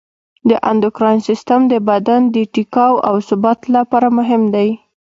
[0.49, 4.69] د اندوکراین سیستم د بدن د ټیکاو او ثبات لپاره مهم دی.